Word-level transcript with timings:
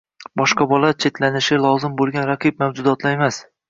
boshqa 0.39 0.65
bolalar– 0.71 0.95
chetlanilishi 1.05 1.61
lozim 1.69 1.97
bo‘lgan 2.03 2.29
raqib 2.35 2.63
mavjudotlar 2.67 3.19
emas 3.23 3.45